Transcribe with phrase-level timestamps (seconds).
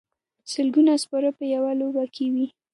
[0.51, 2.47] سلګونه سپاره په یوه لوبه کې وي.